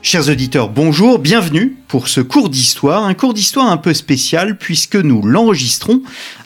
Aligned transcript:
Chers 0.00 0.28
auditeurs, 0.28 0.68
bonjour, 0.68 1.18
bienvenue 1.18 1.76
pour 1.88 2.06
ce 2.06 2.20
cours 2.20 2.48
d'histoire, 2.48 3.04
un 3.04 3.14
cours 3.14 3.34
d'histoire 3.34 3.70
un 3.70 3.76
peu 3.76 3.92
spécial 3.92 4.56
puisque 4.56 4.94
nous 4.94 5.22
l'enregistrons 5.22 6.02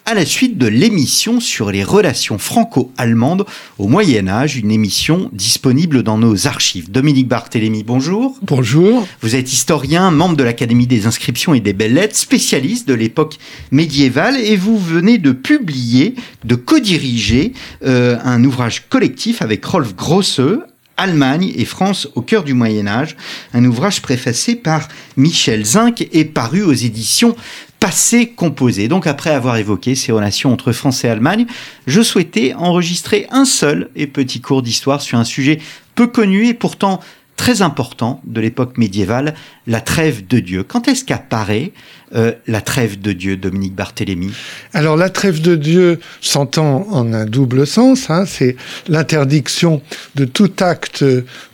à 0.07 0.15
la 0.15 0.25
suite 0.25 0.57
de 0.57 0.67
l'émission 0.67 1.39
sur 1.39 1.71
les 1.71 1.85
relations 1.85 2.39
franco-allemandes 2.39 3.45
au 3.79 3.89
Moyen 3.89 4.27
Âge, 4.27 4.57
une 4.57 4.71
émission 4.71 5.29
disponible 5.35 6.03
dans 6.03 6.17
nos 6.17 6.47
archives. 6.47 6.91
Dominique 6.91 7.29
Barthélémy, 7.29 7.85
bonjour. 7.85 8.39
Bonjour. 8.43 9.07
Vous 9.21 9.37
êtes 9.37 9.53
historien, 9.53 10.11
membre 10.11 10.37
de 10.37 10.45
l'Académie 10.45 10.87
des 10.87 11.07
inscriptions 11.07 11.53
et 11.53 11.61
des 11.61 11.75
belles-lettres, 11.75 12.17
spécialiste 12.17 12.89
de 12.89 12.95
l'époque 12.95 13.37
médiévale 13.71 14.39
et 14.39 14.57
vous 14.57 14.79
venez 14.79 15.19
de 15.19 15.33
publier, 15.33 16.15
de 16.45 16.55
co-diriger 16.55 17.53
euh, 17.85 18.17
un 18.25 18.43
ouvrage 18.45 18.89
collectif 18.89 19.43
avec 19.43 19.63
Rolf 19.65 19.95
Grosseux, 19.95 20.63
Allemagne 21.03 21.53
et 21.57 21.65
France 21.65 22.09
au 22.15 22.23
cœur 22.23 22.45
du 22.45 22.55
Moyen 22.55 22.87
Âge, 22.87 23.17
un 23.55 23.65
ouvrage 23.65 24.03
préfacé 24.03 24.55
par 24.55 24.87
Michel 25.17 25.65
Zinc 25.65 26.07
et 26.13 26.25
paru 26.25 26.63
aux 26.63 26.73
éditions 26.73 27.35
Passé 27.81 28.29
Composé. 28.29 28.87
Donc 28.87 29.09
après 29.09 29.31
avoir 29.31 29.57
évoqué 29.57 29.97
ces 29.97 30.13
relations 30.13 30.53
entre 30.53 30.71
France 30.71 31.03
et 31.03 31.09
Allemagne, 31.09 31.47
je 31.89 32.03
souhaitais 32.03 32.55
enregistrer 32.55 33.27
un 33.33 33.45
seul 33.45 33.91
et 33.97 34.07
petit 34.07 34.41
cours 34.41 34.63
d'histoire 34.63 35.01
sur 35.01 35.19
un 35.19 35.25
sujet 35.25 35.59
peu 35.97 36.07
connu 36.07 36.47
et 36.47 36.55
pourtant 36.55 37.01
très 37.35 37.63
important 37.63 38.21
de 38.23 38.41
l'époque 38.41 38.79
médiévale, 38.79 39.35
la 39.67 39.81
trêve 39.81 40.27
de 40.27 40.41
Dieu. 40.41 40.63
Quand 40.65 40.89
est-ce 40.89 41.05
qu'apparaît 41.05 41.73
euh, 42.15 42.33
la 42.47 42.61
trêve 42.61 43.01
de 43.01 43.13
Dieu, 43.13 43.39
Dominique 43.39 43.75
Barthélemy 43.75 44.33
Alors 44.75 44.97
la 44.99 45.09
trêve 45.09 45.41
de 45.41 45.55
Dieu 45.55 45.99
s'entend 46.21 46.87
en 46.91 47.15
un 47.15 47.25
double 47.25 47.67
sens, 47.67 48.11
hein, 48.11 48.25
c'est 48.27 48.57
l'interdiction 48.89 49.81
de 50.15 50.27
tout 50.27 50.51
acte 50.61 51.03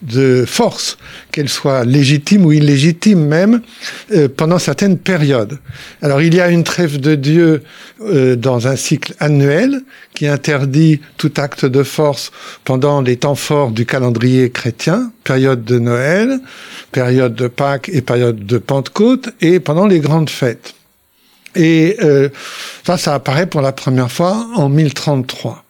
de 0.02 0.44
force, 0.46 0.98
qu'elle 1.30 1.48
soit 1.48 1.84
légitime 1.84 2.44
ou 2.44 2.50
illégitime 2.50 3.24
même, 3.24 3.60
euh, 4.12 4.28
pendant 4.28 4.58
certaines 4.58 4.98
périodes. 4.98 5.58
Alors 6.02 6.22
il 6.22 6.34
y 6.34 6.40
a 6.40 6.48
une 6.48 6.64
trêve 6.64 6.98
de 6.98 7.14
Dieu 7.14 7.62
euh, 8.00 8.34
dans 8.34 8.66
un 8.66 8.74
cycle 8.74 9.14
annuel 9.20 9.82
qui 10.14 10.26
interdit 10.26 11.00
tout 11.18 11.32
acte 11.36 11.66
de 11.66 11.84
force 11.84 12.32
pendant 12.64 13.00
les 13.00 13.16
temps 13.16 13.36
forts 13.36 13.70
du 13.70 13.86
calendrier 13.86 14.50
chrétien, 14.50 15.12
période 15.22 15.64
de 15.64 15.78
Noël, 15.78 16.40
période 16.90 17.36
de 17.36 17.46
Pâques 17.46 17.90
et 17.98 18.02
période 18.02 18.46
de 18.46 18.58
Pentecôte, 18.58 19.30
et 19.40 19.60
pendant 19.60 19.86
les 19.86 20.00
grandes 20.00 20.30
fêtes. 20.30 20.74
Et 21.54 21.96
euh, 22.02 22.28
ça, 22.86 22.96
ça 22.96 23.14
apparaît 23.14 23.46
pour 23.46 23.60
la 23.60 23.72
première 23.72 24.10
fois 24.10 24.46
en 24.54 24.68
1033. 24.68 25.64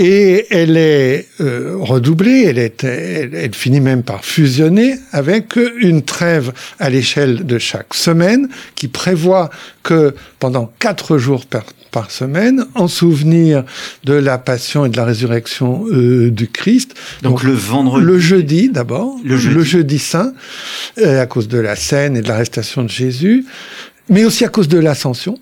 Et 0.00 0.46
elle 0.50 0.76
est 0.76 1.26
euh, 1.40 1.74
redoublée, 1.76 2.44
elle, 2.44 2.58
est, 2.58 2.84
elle, 2.84 3.34
elle, 3.34 3.52
finit 3.52 3.80
même 3.80 4.04
par 4.04 4.24
fusionner 4.24 4.94
avec 5.10 5.58
une 5.80 6.02
trêve 6.02 6.52
à 6.78 6.88
l'échelle 6.88 7.44
de 7.44 7.58
chaque 7.58 7.94
semaine 7.94 8.48
qui 8.76 8.86
prévoit 8.86 9.50
que 9.82 10.14
pendant 10.38 10.72
quatre 10.78 11.18
jours 11.18 11.46
par, 11.46 11.64
par 11.90 12.12
semaine, 12.12 12.64
en 12.76 12.86
souvenir 12.86 13.64
de 14.04 14.12
la 14.12 14.38
passion 14.38 14.84
et 14.84 14.88
de 14.88 14.96
la 14.96 15.04
résurrection 15.04 15.84
euh, 15.90 16.30
du 16.30 16.46
Christ. 16.48 16.94
Donc, 17.22 17.32
donc, 17.32 17.42
le 17.42 17.54
vendredi. 17.54 18.06
Le 18.06 18.18
jeudi 18.20 18.68
d'abord, 18.68 19.16
le 19.24 19.36
jeudi, 19.36 19.54
le 19.56 19.64
jeudi 19.64 19.98
saint, 19.98 20.32
euh, 20.98 21.20
à 21.20 21.26
cause 21.26 21.48
de 21.48 21.58
la 21.58 21.74
scène 21.74 22.16
et 22.16 22.22
de 22.22 22.28
l'arrestation 22.28 22.84
de 22.84 22.88
Jésus, 22.88 23.46
mais 24.08 24.24
aussi 24.24 24.44
à 24.44 24.48
cause 24.48 24.68
de 24.68 24.78
l'ascension 24.78 25.36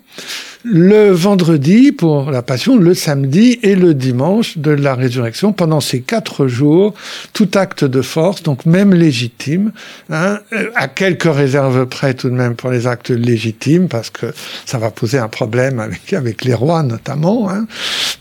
le 0.69 1.11
vendredi 1.11 1.91
pour 1.91 2.31
la 2.31 2.41
Passion, 2.41 2.77
le 2.77 2.93
samedi 2.93 3.59
et 3.63 3.75
le 3.75 3.93
dimanche 3.93 4.57
de 4.57 4.71
la 4.71 4.95
résurrection. 4.95 5.53
Pendant 5.53 5.79
ces 5.79 6.01
quatre 6.01 6.47
jours, 6.47 6.93
tout 7.33 7.49
acte 7.55 7.83
de 7.83 8.01
force, 8.01 8.43
donc 8.43 8.65
même 8.65 8.93
légitime, 8.93 9.71
hein, 10.09 10.39
à 10.75 10.87
quelques 10.87 11.31
réserves 11.33 11.85
près 11.85 12.13
tout 12.13 12.29
de 12.29 12.35
même 12.35 12.55
pour 12.55 12.69
les 12.69 12.87
actes 12.87 13.09
légitimes, 13.09 13.87
parce 13.87 14.09
que 14.09 14.27
ça 14.65 14.77
va 14.77 14.91
poser 14.91 15.17
un 15.17 15.29
problème 15.29 15.79
avec, 15.79 16.13
avec 16.13 16.43
les 16.43 16.53
rois 16.53 16.83
notamment, 16.83 17.49
hein, 17.49 17.65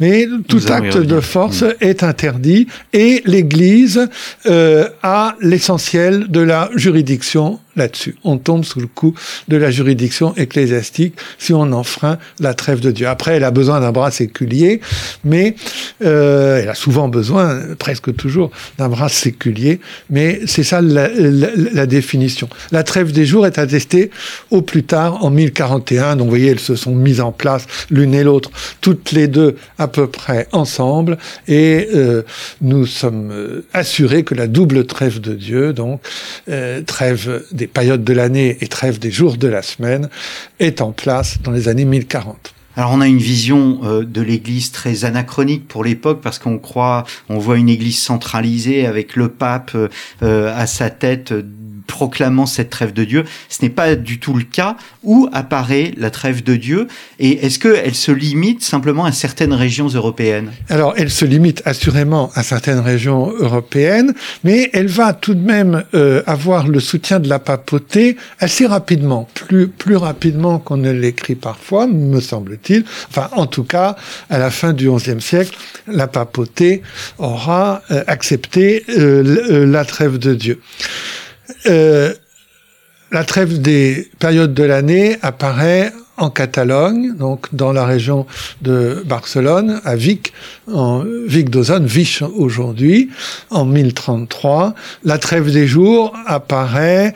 mais 0.01 0.27
tout 0.49 0.57
Nous 0.57 0.73
acte 0.73 0.99
de 0.99 1.21
force 1.21 1.63
mmh. 1.63 1.73
est 1.81 2.03
interdit 2.03 2.67
et 2.93 3.23
l'Église 3.27 4.09
euh, 4.47 4.89
a 5.03 5.37
l'essentiel 5.41 6.29
de 6.29 6.41
la 6.41 6.71
juridiction 6.75 7.61
là-dessus. 7.77 8.17
On 8.25 8.39
tombe 8.39 8.65
sous 8.65 8.81
le 8.81 8.87
coup 8.87 9.15
de 9.49 9.57
la 9.57 9.71
juridiction 9.71 10.35
ecclésiastique 10.37 11.15
si 11.39 11.53
on 11.53 11.73
enfreint 11.73 12.19
la 12.41 12.55
trêve 12.55 12.81
de 12.81 12.91
Dieu. 12.91 13.07
Après, 13.07 13.35
elle 13.35 13.45
a 13.45 13.51
besoin 13.51 13.81
d'un 13.81 13.93
bras 13.93 14.11
séculier, 14.11 14.81
mais 15.25 15.57
euh, 16.05 16.61
elle 16.63 16.69
a 16.69 16.75
souvent 16.75 17.09
besoin, 17.09 17.61
presque 17.79 18.15
toujours, 18.17 18.51
d'un 18.79 18.89
bras 18.89 19.09
séculier, 19.09 19.81
mais 20.11 20.41
c'est 20.47 20.65
ça 20.65 20.81
la, 20.81 21.87
définition. 21.87 22.49
La 22.73 22.83
trêve 22.83 23.13
des 23.13 23.27
jours 23.27 23.47
est 23.47 23.59
attestée 23.59 24.11
au 24.51 24.63
plus 24.63 24.83
tard 24.83 25.25
en 25.25 25.31
1041, 25.31 26.17
donc 26.17 26.27
vous 26.27 26.31
voyez, 26.31 26.51
elles 26.51 26.59
se 26.61 26.75
sont 26.75 26.95
mises 26.95 27.21
en 27.21 27.33
place 27.33 27.67
l'une 27.91 28.15
et 28.15 28.25
l'autre, 28.25 28.51
toutes 28.81 29.13
les 29.13 29.29
deux 29.29 29.57
à 29.79 29.89
peu 29.89 30.07
près 30.09 30.49
ensemble, 30.53 31.19
et 31.49 31.89
euh, 31.95 32.23
nous 32.61 32.87
sommes 32.87 33.63
assurés 33.73 34.25
que 34.25 34.35
la 34.35 34.47
double 34.47 34.87
trêve 34.87 35.21
de 35.21 35.35
Dieu, 35.35 35.73
donc 35.73 36.01
euh, 36.49 36.83
trêve 36.83 37.45
des 37.53 37.66
périodes 37.67 38.05
de 38.05 38.13
l'année 38.13 38.59
et 38.61 38.69
trêve 38.69 38.99
des 38.99 39.11
jours 39.11 39.37
de 39.37 39.49
la 39.49 39.63
semaine, 39.63 40.09
est 40.59 40.81
en 40.81 40.93
place 40.93 41.39
dans 41.43 41.53
les 41.53 41.69
années 41.69 41.85
1040. 41.85 42.55
Alors 42.77 42.93
on 42.93 43.01
a 43.01 43.07
une 43.07 43.19
vision 43.19 43.81
euh, 43.85 44.05
de 44.05 44.21
l'Église 44.21 44.71
très 44.71 45.07
anachronique 45.07 45.67
pour 45.67 45.83
l'époque 45.83 46.21
parce 46.21 46.39
qu'on 46.39 46.59
croit, 46.59 47.05
on 47.31 47.39
voit 47.39 47.57
une 47.57 47.71
Église 47.71 47.99
centralisée 47.99 48.87
avec 48.87 49.17
le 49.17 49.29
pape 49.29 49.75
euh, 49.75 50.55
à 50.55 50.67
sa 50.67 50.91
tête 50.91 51.33
proclamant 51.87 52.47
cette 52.47 52.71
trêve 52.71 52.93
de 52.93 53.05
Dieu. 53.05 53.25
Ce 53.49 53.63
n'est 53.63 53.71
pas 53.71 53.95
du 53.95 54.19
tout 54.19 54.35
le 54.35 54.45
cas. 54.45 54.77
Où 55.03 55.29
apparaît 55.33 55.93
la 55.97 56.11
trêve 56.11 56.43
de 56.43 56.57
Dieu 56.57 56.89
Et 57.19 57.45
est-ce 57.47 57.59
qu'elle 57.59 57.95
se 57.95 58.11
limite 58.13 58.63
simplement 58.63 59.05
à 59.05 59.13
certaines 59.13 59.53
régions 59.53 59.89
européennes? 59.89 60.51
Alors, 60.69 60.95
elle 60.97 61.11
se 61.11 61.25
limite 61.25 61.63
assurément 61.65 62.31
à 62.35 62.43
certaines 62.43 62.81
régions 62.81 63.33
européennes, 63.39 64.15
mais 64.43 64.71
elle 64.73 64.89
va 64.89 65.13
tout 65.13 65.35
de 65.35 65.45
même 65.45 65.85
euh, 65.95 66.23
avoir 66.27 66.67
le 66.67 66.81
soutien 66.81 67.21
de 67.21 67.29
la 67.29 67.39
papauté 67.39 68.17
assez 68.41 68.67
rapidement, 68.67 69.29
plus, 69.35 69.69
plus 69.69 69.97
rapidement 69.97 70.59
qu'on 70.59 70.77
ne 70.77 70.91
l'écrit 70.91 71.35
parfois, 71.35 71.87
me 71.87 72.21
semble-t-il. 72.21 72.85
Enfin, 73.09 73.29
en 73.33 73.47
tout 73.47 73.65
cas, 73.65 73.97
à 74.31 74.39
la 74.39 74.51
fin 74.51 74.73
du 74.73 74.91
XIe 74.91 75.21
siècle, 75.21 75.57
la 75.87 76.07
papauté 76.07 76.83
aura 77.19 77.83
euh, 77.91 78.03
accepté 78.07 78.85
euh, 78.89 79.67
la 79.67 79.85
trêve 79.85 80.19
de 80.19 80.35
Dieu. 80.35 80.61
Euh, 81.69 82.15
la 83.13 83.25
trêve 83.25 83.61
des 83.61 84.11
périodes 84.19 84.55
de 84.55 84.63
l'année 84.63 85.17
apparaît 85.23 85.93
en 86.17 86.31
Catalogne, 86.31 87.15
donc 87.15 87.55
dans 87.55 87.73
la 87.73 87.85
région 87.85 88.27
de 88.63 89.03
Barcelone, 89.07 89.81
à 89.85 89.97
Vic, 89.97 90.33
en 90.73 91.05
Vic 91.27 91.51
d'Ozone, 91.51 91.87
Vich 91.87 92.23
aujourd'hui, 92.23 93.11
en 93.51 93.65
1033. 93.65 94.75
La 95.05 95.19
trêve 95.19 95.53
des 95.53 95.67
jours 95.67 96.17
apparaît 96.27 97.13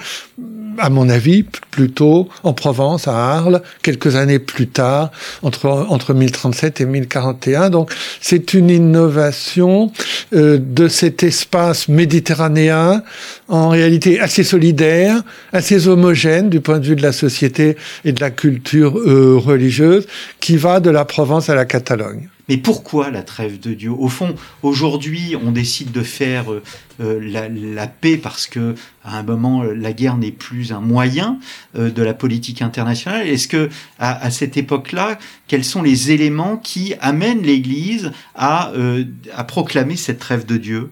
à 0.78 0.90
mon 0.90 1.08
avis, 1.08 1.44
plutôt 1.70 2.28
en 2.42 2.52
Provence, 2.52 3.08
à 3.08 3.16
Arles, 3.16 3.62
quelques 3.82 4.16
années 4.16 4.38
plus 4.38 4.68
tard, 4.68 5.10
entre, 5.42 5.66
entre 5.66 6.14
1037 6.14 6.80
et 6.80 6.86
1041. 6.86 7.70
Donc, 7.70 7.92
c'est 8.20 8.54
une 8.54 8.70
innovation 8.70 9.92
euh, 10.34 10.58
de 10.60 10.88
cet 10.88 11.22
espace 11.22 11.88
méditerranéen, 11.88 13.02
en 13.48 13.68
réalité 13.68 14.20
assez 14.20 14.44
solidaire, 14.44 15.22
assez 15.52 15.88
homogène 15.88 16.50
du 16.50 16.60
point 16.60 16.78
de 16.78 16.86
vue 16.86 16.96
de 16.96 17.02
la 17.02 17.12
société 17.12 17.76
et 18.04 18.12
de 18.12 18.20
la 18.20 18.30
culture 18.30 18.98
euh, 18.98 19.36
religieuse, 19.36 20.06
qui 20.40 20.56
va 20.56 20.80
de 20.80 20.90
la 20.90 21.04
Provence 21.04 21.48
à 21.48 21.54
la 21.54 21.64
Catalogne. 21.64 22.28
Mais 22.50 22.56
pourquoi 22.56 23.12
la 23.12 23.22
trêve 23.22 23.60
de 23.60 23.74
Dieu? 23.74 23.92
Au 23.92 24.08
fond, 24.08 24.34
aujourd'hui, 24.64 25.36
on 25.40 25.52
décide 25.52 25.92
de 25.92 26.02
faire 26.02 26.46
euh, 26.52 26.60
la, 26.98 27.48
la, 27.48 27.86
paix 27.86 28.16
parce 28.16 28.48
que 28.48 28.74
à 29.04 29.18
un 29.18 29.22
moment, 29.22 29.62
la 29.62 29.92
guerre 29.92 30.16
n'est 30.16 30.32
plus 30.32 30.72
un 30.72 30.80
moyen 30.80 31.38
euh, 31.78 31.92
de 31.92 32.02
la 32.02 32.12
politique 32.12 32.60
internationale. 32.60 33.28
Est-ce 33.28 33.46
que 33.46 33.68
à, 34.00 34.32
cette 34.32 34.56
époque-là, 34.56 35.16
quels 35.46 35.64
sont 35.64 35.80
les 35.80 36.10
éléments 36.10 36.56
qui 36.56 36.94
amènent 37.00 37.42
l'Église 37.42 38.10
euh, 38.42 39.04
à 39.32 39.44
proclamer 39.44 39.94
cette 39.94 40.18
trêve 40.18 40.44
de 40.44 40.56
Dieu? 40.56 40.90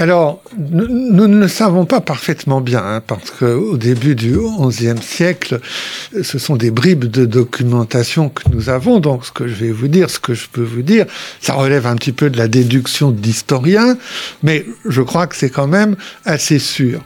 Alors, 0.00 0.40
nous 0.56 1.26
ne 1.26 1.40
le 1.40 1.48
savons 1.48 1.84
pas 1.84 2.00
parfaitement 2.00 2.60
bien, 2.60 2.80
hein, 2.84 3.02
parce 3.04 3.32
qu'au 3.32 3.76
début 3.76 4.14
du 4.14 4.36
XIe 4.60 5.02
siècle, 5.02 5.58
ce 6.22 6.38
sont 6.38 6.54
des 6.54 6.70
bribes 6.70 7.06
de 7.06 7.26
documentation 7.26 8.28
que 8.28 8.44
nous 8.52 8.68
avons. 8.68 9.00
Donc, 9.00 9.26
ce 9.26 9.32
que 9.32 9.48
je 9.48 9.54
vais 9.54 9.72
vous 9.72 9.88
dire, 9.88 10.08
ce 10.08 10.20
que 10.20 10.34
je 10.34 10.46
peux 10.46 10.62
vous 10.62 10.82
dire, 10.82 11.04
ça 11.40 11.54
relève 11.54 11.84
un 11.84 11.96
petit 11.96 12.12
peu 12.12 12.30
de 12.30 12.38
la 12.38 12.46
déduction 12.46 13.10
d'historiens, 13.10 13.98
mais 14.44 14.64
je 14.84 15.02
crois 15.02 15.26
que 15.26 15.34
c'est 15.34 15.50
quand 15.50 15.66
même 15.66 15.96
assez 16.24 16.60
sûr. 16.60 17.00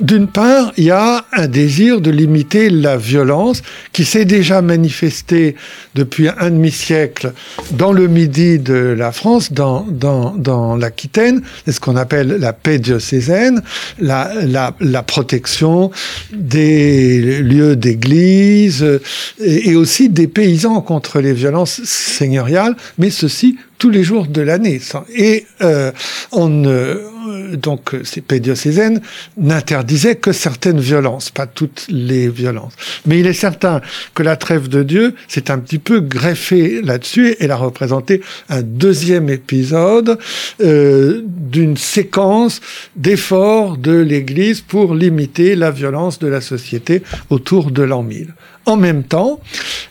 D'une 0.00 0.26
part, 0.26 0.72
il 0.76 0.84
y 0.84 0.90
a 0.90 1.24
un 1.32 1.48
désir 1.48 2.02
de 2.02 2.10
limiter 2.10 2.68
la 2.68 2.98
violence 2.98 3.62
qui 3.92 4.04
s'est 4.04 4.26
déjà 4.26 4.60
manifesté 4.60 5.56
depuis 5.94 6.28
un 6.28 6.50
demi-siècle 6.50 7.32
dans 7.70 7.92
le 7.92 8.08
midi 8.08 8.58
de 8.58 8.74
la 8.74 9.10
France, 9.10 9.54
dans, 9.54 9.86
dans, 9.88 10.34
dans 10.36 10.76
l'Aquitaine, 10.76 11.40
c'est 11.64 11.72
ce 11.72 11.80
qu'on 11.80 11.96
appelle 11.96 12.09
la 12.12 12.52
paix 12.52 12.78
diocésaine, 12.78 13.62
la, 13.98 14.32
la, 14.46 14.74
la 14.80 15.02
protection 15.02 15.90
des 16.32 17.40
lieux 17.42 17.76
d'église 17.76 18.84
et, 19.40 19.70
et 19.70 19.76
aussi 19.76 20.08
des 20.08 20.26
paysans 20.26 20.80
contre 20.80 21.20
les 21.20 21.32
violences 21.32 21.82
seigneuriales, 21.84 22.76
mais 22.98 23.10
ceci 23.10 23.56
tous 23.78 23.90
les 23.90 24.04
jours 24.04 24.26
de 24.26 24.42
l'année. 24.42 24.80
Et 25.16 25.46
euh, 25.62 25.90
on 26.32 26.64
donc 27.56 27.96
ces 28.04 28.20
pays 28.20 28.40
diocésaines 28.40 29.00
n'interdisaient 29.36 30.16
que 30.16 30.32
certaines 30.32 30.80
violences, 30.80 31.30
pas 31.30 31.46
toutes 31.46 31.86
les 31.88 32.28
violences. 32.28 32.72
Mais 33.06 33.20
il 33.20 33.26
est 33.26 33.32
certain 33.32 33.80
que 34.14 34.22
la 34.22 34.36
trêve 34.36 34.68
de 34.68 34.82
Dieu 34.82 35.14
s'est 35.28 35.50
un 35.50 35.58
petit 35.58 35.78
peu 35.78 36.00
greffée 36.00 36.82
là-dessus. 36.82 37.36
Elle 37.40 37.50
a 37.50 37.56
représenté 37.56 38.20
un 38.48 38.62
deuxième 38.62 39.28
épisode 39.28 40.18
euh, 40.60 41.22
d'une 41.24 41.76
séquence 41.76 42.60
d'efforts 42.96 43.76
de 43.76 43.92
l'Église 43.92 44.60
pour 44.60 44.94
limiter 44.94 45.56
la 45.56 45.70
violence 45.70 46.18
de 46.18 46.28
la 46.28 46.40
société 46.40 47.02
autour 47.30 47.70
de 47.70 47.82
l'an 47.82 48.02
1000. 48.02 48.34
En 48.66 48.76
même 48.76 49.04
temps, 49.04 49.40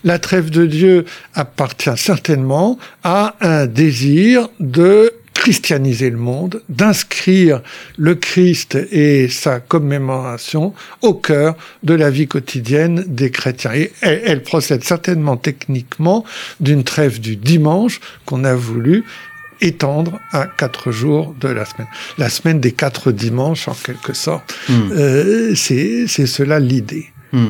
la 0.04 0.18
trêve 0.18 0.50
de 0.50 0.64
Dieu 0.64 1.04
appartient 1.34 1.96
certainement 1.96 2.78
à 3.02 3.34
un 3.40 3.66
désir 3.66 4.48
de 4.60 5.12
christianiser 5.40 6.10
le 6.10 6.18
monde, 6.18 6.62
d'inscrire 6.68 7.62
le 7.96 8.14
Christ 8.14 8.74
et 8.92 9.26
sa 9.28 9.58
commémoration 9.58 10.74
au 11.00 11.14
cœur 11.14 11.56
de 11.82 11.94
la 11.94 12.10
vie 12.10 12.28
quotidienne 12.28 13.04
des 13.06 13.30
chrétiens. 13.30 13.72
Et 13.72 13.90
elle, 14.02 14.42
procède 14.42 14.84
certainement 14.84 15.38
techniquement 15.38 16.26
d'une 16.60 16.84
trêve 16.84 17.20
du 17.20 17.36
dimanche 17.36 18.00
qu'on 18.26 18.44
a 18.44 18.54
voulu 18.54 19.02
étendre 19.62 20.20
à 20.30 20.46
quatre 20.46 20.92
jours 20.92 21.34
de 21.40 21.48
la 21.48 21.64
semaine. 21.64 21.88
La 22.18 22.28
semaine 22.28 22.60
des 22.60 22.72
quatre 22.72 23.10
dimanches, 23.10 23.66
en 23.66 23.74
quelque 23.74 24.12
sorte. 24.12 24.54
Euh, 24.68 25.54
c'est 25.54 26.06
cela 26.06 26.60
l'idée. 26.60 27.06
Hmm. 27.32 27.48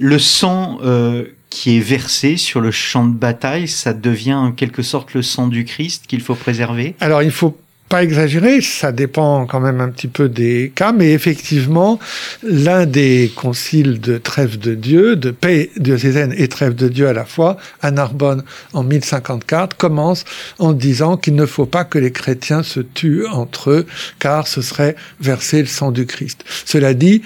Le 0.00 0.18
sang 0.18 0.80
euh, 0.82 1.24
qui 1.50 1.76
est 1.76 1.80
versé 1.80 2.36
sur 2.36 2.60
le 2.60 2.70
champ 2.70 3.06
de 3.06 3.14
bataille, 3.14 3.68
ça 3.68 3.92
devient 3.92 4.34
en 4.34 4.52
quelque 4.52 4.82
sorte 4.82 5.14
le 5.14 5.22
sang 5.22 5.48
du 5.48 5.64
Christ 5.64 6.06
qu'il 6.06 6.20
faut 6.20 6.34
préserver? 6.34 6.94
Alors 7.00 7.22
il 7.22 7.30
faut 7.30 7.56
pas 7.88 8.02
exagéré, 8.02 8.60
ça 8.60 8.92
dépend 8.92 9.46
quand 9.46 9.60
même 9.60 9.80
un 9.80 9.88
petit 9.88 10.08
peu 10.08 10.28
des 10.28 10.72
cas, 10.74 10.92
mais 10.92 11.12
effectivement, 11.12 11.98
l'un 12.42 12.86
des 12.86 13.32
conciles 13.34 14.00
de 14.00 14.18
trêve 14.18 14.58
de 14.58 14.74
Dieu, 14.74 15.16
de 15.16 15.30
paix 15.30 15.70
diocésaine 15.76 16.34
et 16.36 16.48
trêve 16.48 16.74
de 16.74 16.88
Dieu 16.88 17.08
à 17.08 17.12
la 17.12 17.24
fois, 17.24 17.56
à 17.80 17.90
Narbonne 17.90 18.44
en 18.74 18.82
1054, 18.82 19.76
commence 19.76 20.24
en 20.58 20.72
disant 20.72 21.16
qu'il 21.16 21.34
ne 21.34 21.46
faut 21.46 21.66
pas 21.66 21.84
que 21.84 21.98
les 21.98 22.12
chrétiens 22.12 22.62
se 22.62 22.80
tuent 22.80 23.26
entre 23.26 23.70
eux, 23.70 23.86
car 24.18 24.46
ce 24.46 24.60
serait 24.60 24.94
verser 25.20 25.60
le 25.60 25.66
sang 25.66 25.90
du 25.90 26.06
Christ. 26.06 26.44
Cela 26.64 26.94
dit, 26.94 27.22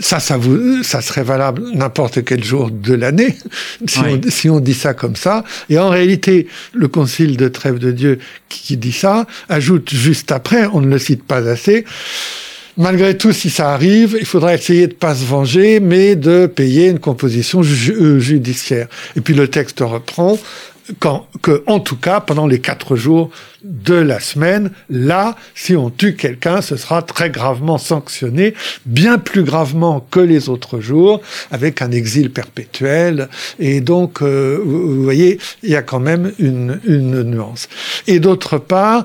ça, 0.00 0.20
ça, 0.20 0.36
vous, 0.36 0.82
ça 0.82 1.02
serait 1.02 1.24
valable 1.24 1.62
n'importe 1.74 2.24
quel 2.24 2.42
jour 2.42 2.70
de 2.70 2.94
l'année, 2.94 3.36
si, 3.86 3.98
on, 4.00 4.20
si 4.28 4.50
on 4.50 4.60
dit 4.60 4.74
ça 4.74 4.94
comme 4.94 5.16
ça. 5.16 5.44
Et 5.68 5.78
en 5.78 5.90
réalité, 5.90 6.48
le 6.72 6.88
concile 6.88 7.36
de 7.36 7.48
trêve 7.48 7.78
de 7.78 7.92
Dieu 7.92 8.18
qui 8.48 8.76
dit 8.76 8.92
ça 8.92 9.26
ajoute 9.48 9.90
juste 9.90 10.32
après, 10.32 10.66
on 10.72 10.80
ne 10.80 10.88
le 10.88 10.98
cite 10.98 11.24
pas 11.24 11.48
assez. 11.48 11.84
Malgré 12.78 13.16
tout, 13.16 13.32
si 13.32 13.48
ça 13.48 13.72
arrive, 13.72 14.18
il 14.20 14.26
faudra 14.26 14.54
essayer 14.54 14.86
de 14.86 14.92
pas 14.92 15.14
se 15.14 15.24
venger, 15.24 15.80
mais 15.80 16.14
de 16.14 16.46
payer 16.46 16.88
une 16.88 16.98
composition 16.98 17.62
euh, 17.62 18.18
judiciaire. 18.18 18.88
Et 19.16 19.22
puis 19.22 19.32
le 19.32 19.48
texte 19.48 19.80
reprend 19.80 20.38
quand, 20.98 21.26
que, 21.42 21.62
en 21.66 21.80
tout 21.80 21.96
cas, 21.96 22.20
pendant 22.20 22.46
les 22.46 22.60
quatre 22.60 22.96
jours 22.96 23.30
de 23.62 23.94
la 23.94 24.20
semaine, 24.20 24.70
là, 24.88 25.36
si 25.54 25.74
on 25.76 25.90
tue 25.90 26.14
quelqu'un, 26.14 26.60
ce 26.60 26.76
sera 26.76 27.02
très 27.02 27.30
gravement 27.30 27.78
sanctionné, 27.78 28.54
bien 28.84 29.18
plus 29.18 29.42
gravement 29.42 30.06
que 30.10 30.20
les 30.20 30.48
autres 30.48 30.80
jours, 30.80 31.20
avec 31.50 31.82
un 31.82 31.90
exil 31.90 32.30
perpétuel. 32.30 33.28
Et 33.58 33.80
donc, 33.80 34.22
euh, 34.22 34.60
vous 34.64 35.02
voyez, 35.02 35.38
il 35.62 35.70
y 35.70 35.76
a 35.76 35.82
quand 35.82 36.00
même 36.00 36.32
une, 36.38 36.80
une 36.84 37.22
nuance. 37.22 37.68
Et 38.06 38.20
d'autre 38.20 38.58
part, 38.58 39.04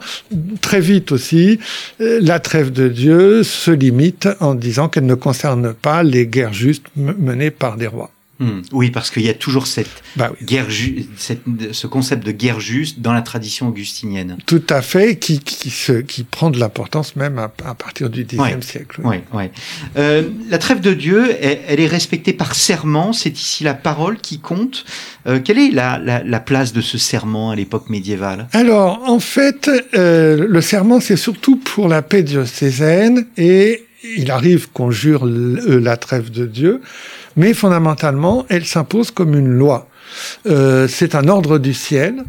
très 0.62 0.82
vite 0.82 1.12
aussi, 1.12 1.60
euh, 2.00 2.20
la 2.22 2.40
trêve 2.40 2.72
de 2.72 2.88
Dieu 2.88 3.44
se 3.44 3.72
limite 3.72 4.30
en 4.40 4.56
disant 4.56 4.90
qu'elle 4.90 5.06
ne 5.06 5.16
concerne 5.16 5.74
pas 5.74 6.04
les 6.04 6.28
guerres 6.28 6.54
justes 6.54 6.86
menées 6.96 7.52
par 7.52 7.78
des 7.78 7.88
rois. 7.88 8.12
Hmm. 8.42 8.62
Oui, 8.72 8.90
parce 8.90 9.12
qu'il 9.12 9.22
y 9.22 9.30
a 9.30 9.36
toujours 9.36 9.68
cette 9.68 10.02
bah 10.16 10.32
guerre, 10.44 10.66
ce 10.70 11.86
concept 11.86 12.26
de 12.26 12.32
guerre 12.32 12.60
juste 12.60 13.00
dans 13.00 13.14
la 13.14 13.22
tradition 13.22 13.68
augustinienne. 13.68 14.38
Tout 14.48 14.64
à 14.68 14.82
fait, 14.82 15.20
qui, 15.20 15.38
qui, 15.38 15.70
se, 15.70 15.92
qui 15.92 16.24
prend 16.24 16.50
de 16.50 16.60
l'importance 16.60 17.16
même 17.16 17.38
à, 17.38 17.50
partir 17.50 18.10
du 18.10 18.26
Xe 18.26 18.66
siècle. 18.66 19.02
Oui, 19.04 19.18
oui. 19.34 19.44
Euh, 19.96 20.24
la 20.50 20.58
trêve 20.58 20.82
de 20.82 20.96
Dieu, 20.96 21.36
elle, 21.40 21.80
est 21.80 21.88
respectée 21.88 22.34
par 22.34 22.56
serment. 22.56 23.14
C'est 23.14 23.38
ici 23.38 23.64
la 23.64 23.76
parole 23.76 24.18
qui 24.18 24.40
compte. 24.40 24.86
Euh, 25.28 25.40
quelle 25.40 25.60
est 25.60 25.70
la, 25.70 26.00
la, 26.00 26.40
place 26.40 26.74
de 26.74 26.82
ce 26.82 26.98
serment 26.98 27.52
à 27.52 27.56
l'époque 27.56 27.92
médiévale? 27.92 28.48
Alors, 28.54 29.04
en 29.08 29.20
fait, 29.20 29.70
euh, 29.94 30.48
le 30.50 30.62
serment, 30.62 31.00
c'est 31.00 31.16
surtout 31.16 31.58
pour 31.58 31.88
la 31.88 32.02
paix 32.02 32.24
diocésaine 32.24 33.28
et 33.38 33.86
il 34.18 34.32
arrive 34.32 34.72
qu'on 34.72 34.90
jure 34.90 35.26
la 35.28 35.96
trêve 35.96 36.32
de 36.32 36.48
Dieu 36.48 36.82
mais 37.36 37.54
fondamentalement, 37.54 38.46
elle 38.50 38.66
s'impose 38.66 39.12
comme 39.12 39.36
une 39.36 39.52
loi. 39.52 39.88
Euh, 40.48 40.88
c'est 40.88 41.16
un 41.16 41.28
ordre 41.28 41.58
du 41.58 41.74
ciel, 41.74 42.24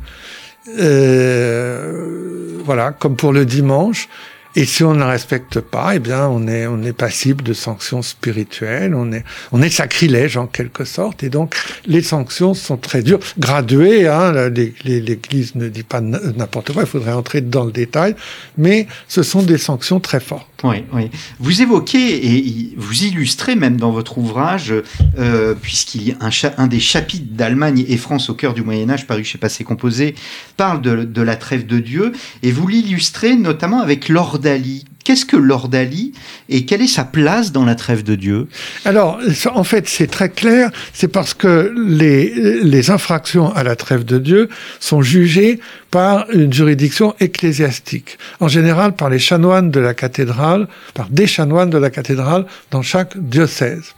euh, 0.79 2.59
voilà, 2.65 2.93
comme 2.93 3.17
pour 3.17 3.33
le 3.33 3.45
dimanche. 3.45 4.09
Et 4.55 4.67
si 4.67 4.85
on 4.85 4.93
ne 4.93 4.99
la 4.99 5.09
respecte 5.09 5.61
pas, 5.61 5.95
eh 5.95 5.99
bien, 5.99 6.27
on 6.29 6.47
est, 6.47 6.67
on 6.67 6.83
est 6.83 6.93
passible 6.93 7.43
de 7.43 7.55
sanctions 7.55 8.03
spirituelles, 8.03 8.95
on 8.95 9.11
est, 9.11 9.25
on 9.51 9.63
est 9.63 9.71
sacrilège 9.71 10.37
en 10.37 10.47
quelque 10.47 10.85
sorte. 10.85 11.23
Et 11.23 11.31
donc, 11.31 11.55
les 11.87 12.03
sanctions 12.03 12.53
sont 12.53 12.77
très 12.77 13.03
dures, 13.03 13.21
graduées. 13.39 14.07
Hein, 14.09 14.51
L'Église 14.85 15.55
ne 15.55 15.69
dit 15.69 15.85
pas 15.85 16.03
n'importe 16.03 16.73
quoi, 16.73 16.83
il 16.83 16.89
faudrait 16.89 17.13
entrer 17.13 17.41
dans 17.41 17.65
le 17.65 17.73
détail, 17.73 18.15
mais 18.59 18.87
ce 19.09 19.23
sont 19.23 19.43
des 19.43 19.59
sanctions 19.59 20.01
très 20.01 20.21
fortes. 20.21 20.52
Oui, 20.63 20.85
oui. 20.93 21.11
Vous 21.41 21.61
évoquez 21.61 22.27
et 22.27 22.75
vous 22.77 23.05
illustrez 23.05 23.57
même 23.57 23.77
dans 23.77 23.91
votre 23.91 24.19
ouvrage, 24.19 24.73
euh, 25.19 25.55
puisqu'il 25.61 26.09
y 26.09 26.13
a 26.13 26.53
un, 26.57 26.67
des 26.69 26.81
chapitres 26.81 27.27
d'Allemagne 27.31 27.85
et 27.89 27.97
France 27.97 28.31
au 28.31 28.35
cœur 28.35 28.55
du 28.55 28.63
Moyen 28.63 28.89
Âge, 28.91 29.07
paru 29.07 29.25
chez 29.25 29.39
Passé 29.39 29.65
Composé, 29.65 30.15
parle 30.57 30.81
de, 30.81 31.05
de 31.05 31.23
la 31.23 31.37
trêve 31.37 31.67
de 31.67 31.81
Dieu, 31.81 32.13
et 32.43 32.53
vous 32.53 32.69
l'illustrez 32.69 33.37
notamment 33.37 33.81
avec 33.81 34.09
l'ordalie. 34.09 34.85
Qu'est-ce 35.05 35.27
que 35.27 35.37
l'ordalie 35.37 36.13
et 36.49 36.65
quelle 36.65 36.83
est 36.83 36.87
sa 36.87 37.05
place 37.05 37.53
dans 37.53 37.65
la 37.65 37.75
trêve 37.75 38.03
de 38.03 38.15
Dieu? 38.15 38.49
Alors, 38.85 39.21
en 39.55 39.65
fait, 39.65 39.89
c'est 39.89 40.07
très 40.07 40.29
clair. 40.29 40.71
C'est 40.93 41.09
parce 41.09 41.35
que 41.35 41.73
les, 41.77 42.63
les 42.63 42.91
infractions 42.91 43.53
à 43.55 43.63
la 43.63 43.77
trêve 43.77 44.05
de 44.05 44.19
Dieu 44.19 44.49
sont 44.81 45.03
jugées 45.03 45.61
par 45.91 46.31
une 46.31 46.53
juridiction 46.53 47.15
ecclésiastique. 47.21 48.19
En 48.41 48.49
général, 48.49 48.95
par 48.95 49.11
les 49.11 49.19
chanoines 49.19 49.71
de 49.71 49.81
la 49.81 49.95
cathédrale, 49.95 50.69
par 50.95 51.09
des 51.11 51.27
chanoines 51.27 51.71
de 51.71 51.79
la 51.79 51.91
cathédrale 51.91 52.47
dans 52.71 52.83
chaque 52.83 53.19
diocèse. 53.19 53.95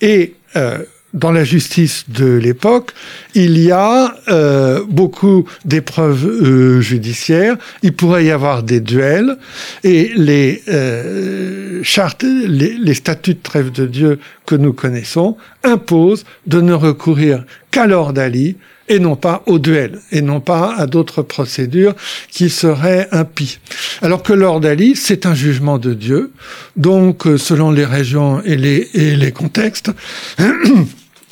Et 0.00 0.34
euh, 0.56 0.78
dans 1.16 1.32
la 1.32 1.44
justice 1.44 2.04
de 2.08 2.26
l'époque, 2.26 2.92
il 3.34 3.58
y 3.58 3.72
a 3.72 4.14
euh, 4.28 4.84
beaucoup 4.88 5.48
d'épreuves 5.64 6.26
euh, 6.26 6.80
judiciaires. 6.80 7.56
Il 7.82 7.94
pourrait 7.94 8.26
y 8.26 8.30
avoir 8.30 8.62
des 8.62 8.80
duels 8.80 9.38
et 9.82 10.12
les 10.14 10.62
euh, 10.68 11.80
chartes, 11.82 12.22
les, 12.22 12.74
les, 12.74 12.94
statuts 12.94 13.34
de 13.34 13.42
trêve 13.42 13.72
de 13.72 13.86
Dieu 13.86 14.20
que 14.44 14.54
nous 14.54 14.74
connaissons 14.74 15.36
imposent 15.64 16.24
de 16.46 16.60
ne 16.60 16.74
recourir 16.74 17.44
qu'à 17.70 17.86
l'ordalie 17.86 18.56
et 18.88 18.98
non 18.98 19.16
pas 19.16 19.42
au 19.46 19.58
duel, 19.58 19.98
et 20.12 20.22
non 20.22 20.40
pas 20.40 20.74
à 20.76 20.86
d'autres 20.86 21.22
procédures 21.22 21.94
qui 22.30 22.50
seraient 22.50 23.08
impies. 23.10 23.58
Alors 24.00 24.22
que 24.22 24.32
l'ordalie, 24.32 24.94
c'est 24.94 25.26
un 25.26 25.34
jugement 25.34 25.78
de 25.78 25.92
Dieu, 25.92 26.30
donc 26.76 27.24
selon 27.36 27.72
les 27.72 27.84
régions 27.84 28.42
et 28.44 28.56
les, 28.56 28.88
et 28.94 29.16
les 29.16 29.32
contextes, 29.32 29.90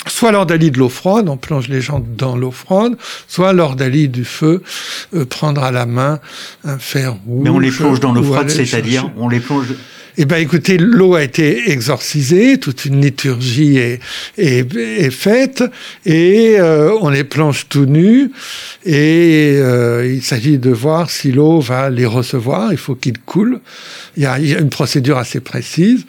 soit 0.07 0.31
l'ordalie 0.31 0.71
de 0.71 0.77
l'eau 0.77 0.89
froide, 0.89 1.29
on 1.29 1.37
plonge 1.37 1.67
les 1.67 1.81
gens 1.81 2.03
dans 2.17 2.35
l'eau 2.35 2.51
froide, 2.51 2.95
soit 3.27 3.53
l'ordalie 3.53 4.07
du 4.07 4.25
feu, 4.25 4.63
euh, 5.13 5.25
prendre 5.25 5.63
à 5.63 5.71
la 5.71 5.85
main 5.85 6.19
un 6.63 6.77
fer 6.77 7.15
rouge. 7.25 7.43
Mais 7.43 7.49
on 7.49 7.59
les 7.59 7.71
plonge 7.71 7.99
dans 7.99 8.13
l'eau 8.13 8.21
ou 8.21 8.25
froide, 8.25 8.49
aller 8.49 8.65
c'est-à-dire 8.65 9.09
on 9.17 9.29
les 9.29 9.39
plonge. 9.39 9.67
Eh 10.17 10.25
ben, 10.25 10.37
écoutez, 10.37 10.77
l'eau 10.77 11.15
a 11.15 11.23
été 11.23 11.71
exorcisée, 11.71 12.57
toute 12.57 12.85
une 12.85 13.01
liturgie 13.01 13.77
est, 13.77 13.99
est, 14.37 14.73
est 14.75 15.11
faite, 15.11 15.63
et 16.05 16.55
euh, 16.59 16.91
on 17.01 17.09
les 17.09 17.23
plonge 17.23 17.65
tout 17.67 17.85
nus, 17.85 18.31
et 18.85 19.55
euh, 19.57 20.09
il 20.09 20.21
s'agit 20.23 20.57
de 20.57 20.69
voir 20.71 21.09
si 21.09 21.31
l'eau 21.31 21.59
va 21.59 21.89
les 21.89 22.05
recevoir, 22.05 22.71
il 22.71 22.77
faut 22.77 22.95
qu'ils 22.95 23.19
coulent. 23.19 23.59
Il 24.15 24.23
y, 24.23 24.25
a, 24.25 24.39
il 24.39 24.47
y 24.47 24.55
a 24.55 24.59
une 24.59 24.69
procédure 24.69 25.17
assez 25.17 25.41
précise, 25.41 26.05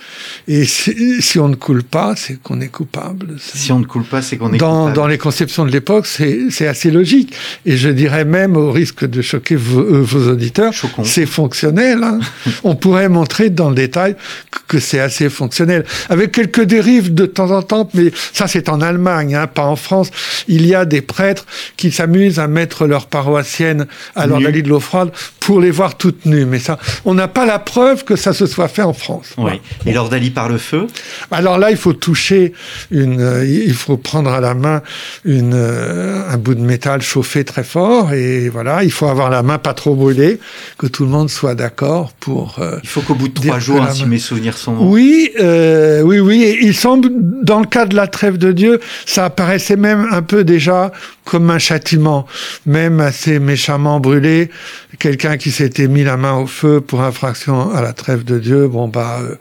et 0.47 0.65
si, 0.65 1.21
si 1.21 1.39
on 1.41 1.49
ne 1.49 1.57
coule 1.57 1.83
pas, 1.83 2.15
c'est 2.17 2.41
qu'on 2.41 2.61
est 2.61 2.69
coupable. 2.69 3.37
Si 3.39 3.73
on 3.73 3.81
ne 3.81 3.85
coule 3.87 4.05
pas, 4.05 4.23
c'est 4.23 4.37
qu'on 4.37 4.53
est 4.53 4.59
dans, 4.59 4.83
coupable. 4.83 4.97
dans 4.97 5.07
les 5.09 5.19
conceptions 5.19 5.65
de 5.65 5.73
l'époque, 5.73 6.07
c'est 6.07 6.67
assez 6.69 6.91
logique. 6.93 7.35
Et 7.65 7.77
je 7.77 7.89
dirais 7.89 8.25
même, 8.25 8.57
au 8.57 8.71
risque 8.71 9.05
de 9.05 9.23
choquer 9.23 9.57
vos, 9.57 9.81
euh, 9.81 10.01
vos 10.03 10.31
auditeurs, 10.31 10.73
c'est 11.05 11.27
fonctionnel. 11.27 12.05
hein. 12.05 12.21
On 12.65 12.77
pourrait 12.77 13.09
montrer 13.09 13.51
dans 13.51 13.71
le 13.71 13.75
détail 13.75 13.96
que, 14.05 14.59
que 14.69 14.79
c'est 14.81 15.00
assez 15.00 15.29
fonctionnel. 15.29 15.85
Avec 16.09 16.33
quelques 16.33 16.62
dérives 16.62 17.15
de 17.15 17.26
temps 17.26 17.50
en 17.50 17.62
temps, 17.62 17.88
mais 17.95 18.12
ça 18.33 18.47
c'est 18.47 18.69
en 18.69 18.81
Allemagne, 18.81 19.35
hein, 19.35 19.47
pas 19.47 19.65
en 19.65 19.76
France. 19.76 20.11
Il 20.49 20.67
y 20.67 20.75
a 20.75 20.85
des 20.85 21.00
prêtres 21.03 21.47
qui 21.76 21.91
s'amusent 21.91 22.38
à 22.38 22.47
mettre 22.47 22.87
leurs 22.87 23.07
paroissiennes 23.07 23.87
à 24.15 24.26
l'ordalie 24.26 24.62
de 24.62 24.69
l'eau 24.69 24.81
froide 24.81 25.11
pour 25.41 25.61
les 25.61 25.71
voir 25.71 25.97
toutes 25.97 26.26
nues. 26.26 26.45
Mais 26.45 26.59
ça, 26.59 26.79
on 27.05 27.15
n'a 27.15 27.29
pas 27.29 27.47
la 27.47 27.59
preuve 27.59 28.05
que 28.05 28.17
ça 28.17 28.33
se 28.33 28.47
soit 28.47 28.69
fait 28.69 28.83
en 28.83 28.93
France. 28.93 29.35
Oui. 29.38 29.61
Et 29.87 29.93
l'ordalie 29.93 30.31
par 30.31 30.49
le 30.49 30.59
feu? 30.59 30.87
Alors 31.31 31.59
là, 31.59 31.71
il 31.71 31.76
faut 31.76 31.93
toucher 31.93 32.53
une, 32.91 33.21
euh, 33.21 33.47
il 33.47 33.75
faut 33.75 33.97
prendre 33.97 34.31
à 34.31 34.41
la 34.41 34.55
main 34.55 34.83
une, 35.25 35.55
euh, 35.55 36.29
un 36.31 36.37
bout 36.38 36.55
de 36.55 36.61
métal 36.61 37.03
chauffé 37.03 37.45
très 37.45 37.65
fort 37.65 38.12
et 38.12 38.49
voilà, 38.49 38.83
il 38.85 38.91
faut 38.91 39.07
avoir 39.07 39.31
la 39.31 39.43
main 39.43 39.59
pas 39.59 39.75
trop 39.75 39.95
brûlée, 39.95 40.41
que 40.79 40.87
tout 40.87 41.05
le 41.05 41.11
monde 41.11 41.31
soit 41.31 41.55
d'accord 41.55 42.12
pour. 42.21 42.57
euh, 42.59 42.79
Il 42.83 42.88
faut 42.88 43.00
qu'au 43.03 43.15
bout 43.15 43.29
de 43.29 43.35
trois 43.35 43.59
jours, 43.59 43.86
hein, 43.88 43.95
si 43.95 44.05
mes 44.07 44.19
souvenirs 44.19 44.57
sont 44.57 44.75
bons. 44.75 44.90
oui, 44.93 45.31
euh, 45.40 46.02
oui, 46.02 46.19
oui. 46.19 46.43
Et 46.43 46.64
il 46.64 46.75
semble, 46.75 47.09
dans 47.45 47.61
le 47.61 47.66
cas 47.66 47.87
de 47.87 47.95
la 47.97 48.07
trêve 48.07 48.38
de 48.38 48.52
Dieu, 48.52 48.81
ça 49.07 49.26
apparaissait 49.26 49.76
même 49.76 50.07
un 50.11 50.23
peu 50.23 50.45
déjà 50.45 50.93
comme 51.25 51.50
un 51.50 51.59
châtiment, 51.59 52.26
même 52.66 53.00
assez 53.00 53.38
méchamment 53.38 54.00
brûlé. 54.00 54.50
Quelqu'un 54.99 55.37
qui 55.37 55.50
s'était 55.50 55.88
mis 55.88 56.05
la 56.05 56.16
main 56.16 56.35
au 56.35 56.47
feu 56.47 56.81
pour 56.81 57.02
infraction 57.02 57.71
à 57.75 57.81
la 57.83 57.93
trêve 57.93 58.25
de 58.25 58.38
Dieu, 58.38 58.69
bon 58.69 58.88
bah, 58.88 59.21
euh, 59.23 59.35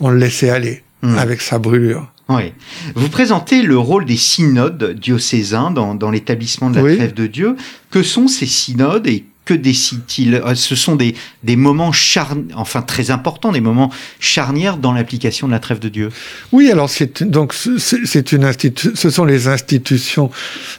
on 0.00 0.10
le 0.10 0.18
laissait 0.18 0.50
aller 0.50 0.82
Hmm. 1.02 1.18
avec 1.18 1.42
sa 1.42 1.58
brûlure. 1.58 2.10
Oui. 2.30 2.54
Vous 2.94 3.10
présentez 3.10 3.60
le 3.60 3.76
rôle 3.76 4.06
des 4.06 4.16
synodes 4.16 4.94
diocésains 4.98 5.70
dans, 5.70 5.94
dans 5.94 6.10
l'établissement 6.10 6.70
de 6.70 6.76
la 6.76 6.82
Oui. 6.82 6.96
trêve 6.96 7.12
de 7.12 7.26
Dieu. 7.26 7.56
Que 7.90 8.02
sont 8.02 8.26
ces 8.26 8.46
synodes 8.46 9.06
et 9.06 9.26
que 9.44 9.54
décident-ils 9.54 10.34
Euh, 10.34 10.54
Ce 10.54 10.74
sont 10.74 10.96
des, 10.96 11.14
des 11.42 11.56
moments 11.56 11.92
charn... 11.92 12.44
enfin 12.54 12.82
très 12.82 13.10
importants, 13.10 13.52
des 13.52 13.60
moments 13.60 13.90
charnières 14.20 14.76
dans 14.76 14.92
l'application 14.92 15.46
de 15.46 15.52
la 15.52 15.58
trêve 15.58 15.78
de 15.78 15.88
Dieu. 15.88 16.08
Oui, 16.52 16.70
alors 16.70 16.88
c'est 16.88 17.22
donc 17.22 17.54
c'est 17.54 18.32
une 18.32 18.50
ce 18.94 19.10
sont 19.10 19.24
les 19.24 19.48
institutions 19.48 20.30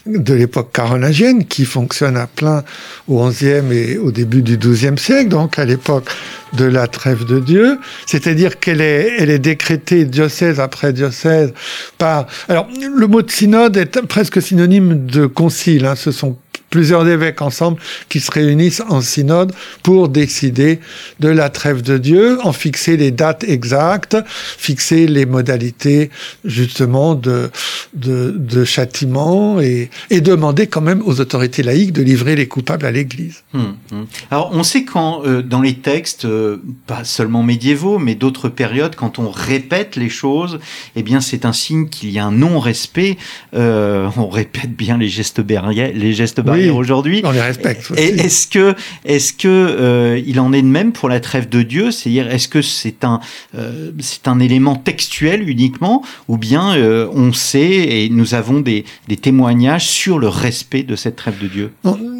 de 0.06 0.34
l'époque 0.34 0.72
carolingienne 0.72 1.46
qui 1.46 1.66
fonctionnent 1.66 2.18
à 2.18 2.28
plein 2.28 2.64
au 3.08 3.28
XIe 3.28 3.62
et 3.72 3.98
au 3.98 4.12
début 4.12 4.42
du 4.42 4.58
XIIe 4.58 4.98
siècle, 4.98 5.30
donc 5.30 5.60
à 5.60 5.66
l'époque 5.66 6.10
de 6.54 6.66
la 6.66 6.88
trêve 6.88 7.26
de 7.26 7.40
Dieu, 7.40 7.80
c'est-à-dire 8.06 8.60
qu'elle 8.60 8.82
est 8.82 9.16
elle 9.20 9.30
est 9.30 9.40
décrétée 9.40 10.06
diocèse 10.06 10.60
après 10.60 10.94
diocèse 10.94 11.54
par 11.98 12.28
alors 12.48 12.68
le 12.96 13.08
mot 13.08 13.22
de 13.22 13.32
synode 13.32 13.78
est 13.78 14.02
presque 14.08 14.42
synonyme 14.42 15.06
de 15.06 15.26
concile, 15.26 15.86
hein, 15.86 15.96
ce 15.96 16.12
sont 16.12 16.38
plusieurs 16.76 17.08
évêques 17.08 17.42
ensemble 17.42 17.78
qui 18.10 18.20
se 18.20 18.30
réunissent 18.30 18.84
en 18.90 19.00
synode 19.00 19.54
pour 19.82 20.10
décider 20.10 20.82
de 21.22 21.30
la 21.30 21.50
trêve 21.50 21.82
de 21.82 21.98
Dieu, 21.98 22.38
en 22.44 22.52
fixer 22.52 22.98
les 22.98 23.12
dates 23.12 23.46
exactes, 23.46 24.18
fixer 24.28 25.08
les 25.08 25.26
modalités 25.26 26.10
justement 26.44 27.16
de, 27.16 27.50
de, 27.94 28.66
châtiment 28.66 29.62
et, 29.62 29.90
et 30.10 30.20
demander 30.20 30.68
quand 30.68 30.82
même 30.82 31.02
aux 31.06 31.22
autorités 31.22 31.64
laïques 31.64 31.94
de 31.94 32.02
livrer 32.02 32.36
les 32.36 32.50
coupables 32.50 32.86
à 32.86 32.92
l'Église. 32.92 33.44
Hum, 33.54 33.78
hum. 33.94 34.06
Alors, 34.30 34.50
on 34.52 34.64
sait 34.64 34.84
quand, 34.84 35.26
euh, 35.26 35.42
dans 35.42 35.62
les 35.62 35.76
textes, 35.76 36.26
euh, 36.26 36.58
pas 36.88 37.06
seulement 37.06 37.42
médiévaux, 37.42 38.00
mais 38.00 38.16
d'autres 38.16 38.50
périodes, 38.50 38.98
quand 38.98 39.18
on 39.18 39.30
répète 39.30 39.96
les 39.96 40.10
choses, 40.10 40.60
eh 40.98 41.04
bien, 41.04 41.22
c'est 41.22 41.46
un 41.46 41.54
signe 41.54 41.88
qu'il 41.88 42.10
y 42.10 42.20
a 42.20 42.26
un 42.26 42.34
non-respect. 42.34 43.16
Euh, 43.54 44.10
on 44.18 44.28
répète 44.28 44.76
bien 44.76 44.98
les 44.98 45.08
gestes 45.08 45.40
barrières, 45.40 45.92
les 45.94 46.14
gestes 46.14 46.42
barrières 46.42 46.65
aujourd'hui. 46.70 47.22
On 47.24 47.32
les 47.32 47.42
respecte. 47.42 47.92
aussi. 47.92 48.02
Et 48.02 48.20
Est-ce 48.20 48.48
que, 48.48 48.76
est-ce 49.06 49.34
que 49.34 49.48
euh, 49.48 50.22
il 50.26 50.40
en 50.40 50.54
est 50.54 50.62
de 50.62 50.68
même 50.68 50.92
pour 50.92 51.10
la 51.10 51.20
trêve 51.20 51.50
de 51.50 51.62
Dieu? 51.62 51.92
C'est-à-dire, 51.92 52.30
est-ce 52.32 52.48
que 52.48 52.62
c'est 52.62 53.04
un, 53.04 53.20
euh, 53.58 53.92
c'est 54.00 54.28
un 54.28 54.40
élément 54.40 54.76
textuel 54.76 55.48
uniquement, 55.50 56.04
ou 56.28 56.38
bien 56.38 56.76
euh, 56.76 57.08
on 57.14 57.34
sait 57.34 58.04
et 58.04 58.10
nous 58.10 58.34
avons 58.34 58.60
des, 58.60 58.86
des 59.08 59.18
témoignages 59.18 59.88
sur 59.88 60.20
le 60.20 60.28
respect 60.28 60.84
de 60.84 60.96
cette 60.96 61.16
trêve 61.16 61.38
de 61.42 61.48
Dieu? 61.48 61.72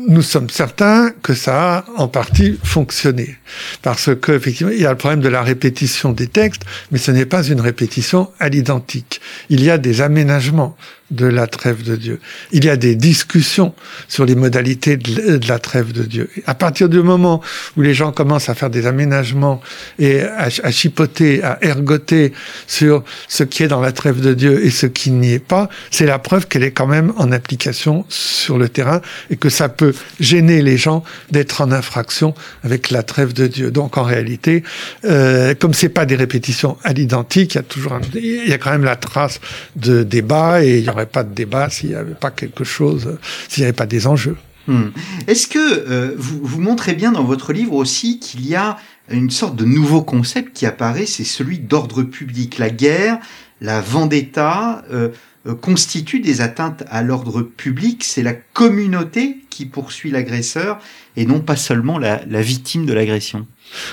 Nous 0.08 0.22
sommes 0.22 0.50
certains 0.50 1.12
que 1.24 1.34
ça 1.34 1.78
a 1.78 1.86
en 1.98 2.08
partie 2.08 2.58
fonctionné. 2.64 3.36
Parce 3.82 4.10
que, 4.16 4.32
effectivement, 4.34 4.72
il 4.72 4.82
y 4.82 4.86
a 4.86 4.92
le 4.92 4.98
problème 4.98 5.22
de 5.22 5.30
la 5.30 5.42
répétition 5.42 6.12
des 6.12 6.28
textes, 6.28 6.64
mais 6.92 6.98
ce 6.98 7.12
n'est 7.12 7.26
pas 7.26 7.44
une 7.44 7.62
répétition 7.62 8.30
à 8.40 8.50
l'identique. 8.50 9.22
Il 9.50 9.64
y 9.64 9.70
a 9.70 9.78
des 9.78 10.02
aménagements 10.02 10.76
de 11.12 11.28
la 11.28 11.46
trêve 11.46 11.84
de 11.84 11.96
Dieu. 11.96 12.20
Il 12.52 12.66
y 12.66 12.70
a 12.70 12.78
des 12.78 12.96
discussions 12.96 13.74
sur 14.08 14.26
les 14.26 14.36
modalités 14.36 14.98
de 14.98 15.48
la 15.48 15.60
trêve 15.60 15.92
de 15.92 16.04
Dieu. 16.04 16.30
À 16.48 16.56
partir 16.56 16.90
du 16.90 17.02
moment 17.02 17.42
où 17.78 17.82
les 17.82 17.94
gens 17.94 18.12
commencent 18.12 18.50
à 18.50 18.56
faire 18.56 18.72
des 18.72 18.88
aménagements 18.88 19.62
et 20.00 20.22
à, 20.22 20.50
chipoter, 20.72 21.44
à 21.44 21.60
ergoter 21.62 22.34
sur 22.66 23.04
ce 23.28 23.44
qui 23.44 23.64
est 23.64 23.68
dans 23.68 23.82
la 23.82 23.92
trêve 23.92 24.20
de 24.20 24.34
Dieu 24.34 24.66
et 24.66 24.72
ce 24.72 24.88
qui 24.88 25.12
n'y 25.12 25.34
est 25.34 25.40
pas, 25.40 25.70
c'est 25.92 26.08
la 26.08 26.18
preuve 26.18 26.48
qu'elle 26.48 26.64
est 26.64 26.72
quand 26.72 26.88
même 26.88 27.14
en 27.18 27.32
application 27.32 28.06
sur 28.10 28.58
le 28.58 28.68
terrain 28.68 29.02
et 29.30 29.38
que 29.38 29.50
ça 29.50 29.70
peut 29.70 29.94
gêner 30.20 30.64
les 30.64 30.78
gens 30.78 31.04
d'être 31.32 31.62
en 31.62 31.72
infraction 31.72 32.34
avec 32.64 32.90
la 32.90 33.04
trêve 33.04 33.34
de 33.34 33.46
Dieu. 33.46 33.70
Donc 33.70 33.98
en 33.98 34.04
réalité, 34.04 34.64
euh, 35.06 35.54
comme 35.54 35.74
c'est 35.74 35.90
pas 35.90 36.06
des 36.08 36.16
répétitions 36.16 36.78
à 36.84 36.94
l'identique, 36.94 37.54
il 37.54 37.58
y 37.58 37.60
a 37.60 37.64
toujours 37.64 38.00
il 38.16 38.50
y 38.50 38.54
a 38.54 38.58
quand 38.58 38.72
même 38.72 38.84
la 38.84 38.96
trace 38.96 39.40
de 39.76 40.04
débat 40.04 40.64
et 40.64 40.80
il 40.80 40.84
n'y 40.84 40.90
aurait 40.96 41.06
pas 41.06 41.24
de 41.24 41.34
débat 41.34 41.70
s'il 41.70 41.90
n'y 41.90 41.96
avait 41.96 42.16
pas 42.16 42.32
quelque 42.32 42.64
chose, 42.64 43.18
s'il 43.48 43.62
n'y 43.62 43.66
avait 43.66 43.74
pas 43.74 43.86
des 43.86 44.08
enjeux. 44.08 44.38
Hmm. 44.68 44.90
Est-ce 45.28 45.48
que 45.48 45.60
euh, 45.60 46.16
vous, 46.18 46.40
vous 46.42 46.60
montrez 46.60 46.94
bien 46.94 47.12
dans 47.12 47.24
votre 47.24 47.54
livre 47.54 47.74
aussi 47.74 48.20
qu'il 48.20 48.48
y 48.48 48.56
a 48.56 48.78
une 49.10 49.30
sorte 49.30 49.56
de 49.56 49.66
nouveau 49.66 50.02
concept 50.02 50.54
qui 50.54 50.66
apparaît, 50.66 51.06
c'est 51.06 51.24
celui 51.24 51.60
d'ordre 51.60 52.02
public. 52.02 52.58
La 52.58 52.72
guerre, 52.72 53.20
la 53.62 53.82
vendetta 53.82 54.84
euh, 54.92 55.10
euh, 55.46 55.54
constituent 55.54 56.22
des 56.22 56.42
atteintes 56.42 56.84
à 56.90 57.04
l'ordre 57.04 57.44
public. 57.44 58.04
C'est 58.04 58.24
la 58.24 58.34
communauté 58.34 59.38
qui 59.52 59.66
poursuit 59.66 60.10
l'agresseur 60.10 60.80
et 61.16 61.26
non 61.26 61.40
pas 61.40 61.56
seulement 61.56 62.00
la, 62.00 62.26
la 62.26 62.42
victime 62.42 62.88
de 62.88 62.94
l'agression. 62.94 63.46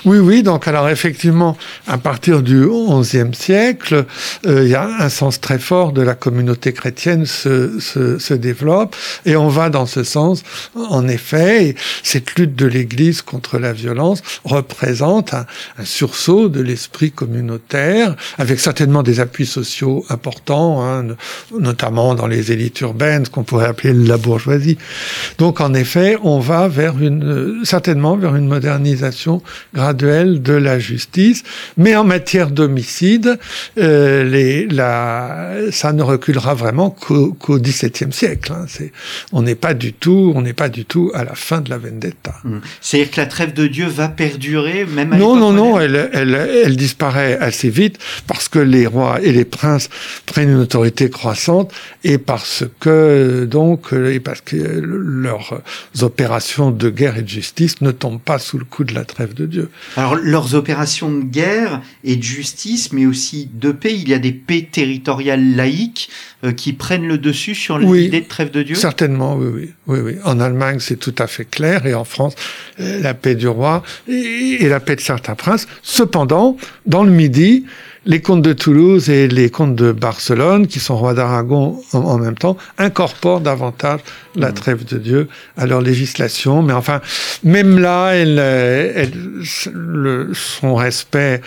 Oui, 0.04 0.18
oui, 0.18 0.42
donc 0.42 0.68
alors 0.68 0.88
effectivement, 0.88 1.56
à 1.86 1.98
partir 1.98 2.42
du 2.42 2.66
XIe 2.66 3.34
siècle, 3.34 4.04
euh, 4.46 4.62
il 4.64 4.70
y 4.70 4.74
a 4.74 4.88
un 5.00 5.08
sens 5.08 5.40
très 5.40 5.58
fort 5.58 5.92
de 5.92 6.02
la 6.02 6.14
communauté 6.14 6.72
chrétienne 6.72 7.26
se, 7.26 7.78
se, 7.80 8.18
se 8.18 8.34
développe, 8.34 8.96
et 9.26 9.36
on 9.36 9.48
va 9.48 9.70
dans 9.70 9.86
ce 9.86 10.04
sens, 10.04 10.42
en 10.74 11.08
effet, 11.08 11.68
et 11.68 11.76
cette 12.02 12.34
lutte 12.36 12.56
de 12.56 12.66
l'Église 12.66 13.22
contre 13.22 13.58
la 13.58 13.72
violence 13.72 14.22
représente 14.44 15.34
un, 15.34 15.46
un 15.78 15.84
sursaut 15.84 16.48
de 16.48 16.60
l'esprit 16.60 17.10
communautaire, 17.10 18.16
avec 18.38 18.60
certainement 18.60 19.02
des 19.02 19.20
appuis 19.20 19.46
sociaux 19.46 20.04
importants, 20.08 20.84
hein, 20.84 21.06
notamment 21.58 22.14
dans 22.14 22.26
les 22.26 22.52
élites 22.52 22.80
urbaines, 22.80 23.24
ce 23.24 23.30
qu'on 23.30 23.44
pourrait 23.44 23.66
appeler 23.66 23.92
la 23.92 24.16
bourgeoisie. 24.16 24.78
Donc 25.38 25.60
en 25.60 25.74
effet, 25.74 26.16
on 26.22 26.40
va 26.40 26.68
vers 26.68 26.98
une, 27.00 27.60
certainement 27.64 28.16
vers 28.16 28.36
une 28.36 28.46
modernisation 28.46 29.42
graduelle 29.74 30.42
de 30.42 30.52
la 30.52 30.78
justice, 30.78 31.42
mais 31.76 31.96
en 31.96 32.04
matière 32.04 32.50
d'homicide, 32.50 33.38
euh, 33.78 35.70
ça 35.70 35.92
ne 35.92 36.02
reculera 36.02 36.54
vraiment 36.54 36.90
qu'au 36.90 37.58
XVIIe 37.58 38.12
siècle. 38.12 38.52
Hein. 38.52 38.66
On 39.32 39.42
n'est 39.42 39.54
pas 39.54 39.74
du 39.74 39.92
tout, 39.92 40.32
on 40.34 40.42
n'est 40.42 40.52
pas 40.52 40.68
du 40.68 40.84
tout 40.84 41.10
à 41.14 41.24
la 41.24 41.34
fin 41.34 41.60
de 41.60 41.70
la 41.70 41.78
vendetta. 41.78 42.34
Hmm. 42.44 42.58
C'est-à-dire 42.80 43.10
que 43.10 43.20
la 43.20 43.26
trêve 43.26 43.54
de 43.54 43.66
Dieu 43.66 43.86
va 43.86 44.08
perdurer 44.08 44.84
même 44.84 45.12
à 45.12 45.16
Non, 45.16 45.36
non, 45.36 45.52
non, 45.52 45.80
elle, 45.80 46.10
elle 46.12 46.76
disparaît 46.76 47.38
assez 47.38 47.70
vite 47.70 47.98
parce 48.26 48.48
que 48.48 48.58
les 48.58 48.86
rois 48.86 49.20
et 49.22 49.32
les 49.32 49.44
princes 49.44 49.88
prennent 50.26 50.50
une 50.50 50.60
autorité 50.60 51.10
croissante 51.10 51.72
et 52.04 52.18
parce 52.18 52.64
que 52.80 53.46
donc 53.48 53.92
et 53.92 54.20
parce 54.20 54.40
que 54.40 54.56
leurs 54.56 55.62
opérations 56.00 56.70
de 56.70 56.90
guerre 56.90 57.16
et 57.16 57.22
de 57.22 57.28
justice 57.28 57.80
ne 57.80 57.90
tombent 57.90 58.20
pas 58.20 58.38
sous 58.38 58.58
le 58.58 58.64
coup 58.64 58.84
de 58.84 58.94
la 58.94 59.04
trêve 59.04 59.34
de 59.34 59.46
Dieu. 59.46 59.61
Alors 59.96 60.16
leurs 60.16 60.54
opérations 60.54 61.10
de 61.10 61.22
guerre 61.22 61.82
et 62.04 62.16
de 62.16 62.22
justice, 62.22 62.92
mais 62.92 63.06
aussi 63.06 63.48
de 63.52 63.72
paix, 63.72 63.94
il 63.94 64.08
y 64.08 64.14
a 64.14 64.18
des 64.18 64.32
paix 64.32 64.68
territoriales 64.70 65.54
laïques 65.54 66.10
qui 66.50 66.72
prennent 66.72 67.06
le 67.06 67.18
dessus 67.18 67.54
sur 67.54 67.76
Oui. 67.76 68.00
l'idée 68.04 68.22
de 68.22 68.26
trêve 68.28 68.50
de 68.50 68.64
Dieu? 68.64 68.74
Certainement, 68.74 69.36
oui, 69.36 69.46
oui, 69.54 69.70
oui, 69.86 69.98
oui. 70.04 70.14
En 70.24 70.40
Allemagne, 70.40 70.78
c'est 70.80 70.96
tout 70.96 71.14
à 71.18 71.28
fait 71.28 71.44
clair, 71.44 71.86
et 71.86 71.94
en 71.94 72.02
France, 72.04 72.34
euh, 72.80 73.00
la 73.00 73.14
paix 73.14 73.36
du 73.36 73.46
roi 73.46 73.84
et, 74.08 74.56
et 74.64 74.68
la 74.68 74.80
paix 74.80 74.96
de 74.96 75.00
certains 75.00 75.36
princes. 75.36 75.68
Cependant, 75.82 76.56
dans 76.86 77.04
le 77.04 77.10
Midi, 77.12 77.64
les 78.04 78.20
comtes 78.20 78.42
de 78.42 78.52
Toulouse 78.52 79.08
et 79.10 79.28
les 79.28 79.48
comtes 79.48 79.76
de 79.76 79.92
Barcelone, 79.92 80.66
qui 80.66 80.80
sont 80.80 80.96
rois 80.96 81.14
d'Aragon 81.14 81.80
en, 81.92 81.98
en 81.98 82.18
même 82.18 82.34
temps, 82.36 82.56
incorporent 82.76 83.40
davantage 83.40 84.00
la 84.34 84.48
Mm. 84.50 84.54
trêve 84.54 84.84
de 84.84 84.98
Dieu 84.98 85.28
à 85.56 85.66
leur 85.66 85.80
législation. 85.82 86.62
Mais 86.62 86.72
enfin, 86.72 87.00
même 87.44 87.78
là, 87.78 88.10
elle, 88.14 88.38
euh, 88.40 88.92
elle- 88.96 89.12
le- 89.72 90.30
son 90.34 90.74
respect 90.74 91.42